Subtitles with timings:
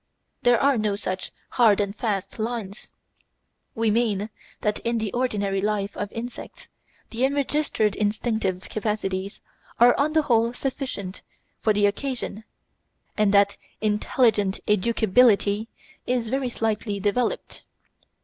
[0.41, 2.89] There are no such hard and fast lines.
[3.75, 4.31] We mean
[4.61, 6.69] that in the ordinary life of insects
[7.11, 9.41] the enregistered instinctive capacities
[9.79, 11.21] are on the whole sufficient
[11.59, 12.45] for the occasion,
[13.15, 15.67] and that intelligent educability
[16.07, 17.63] is very slightly developed.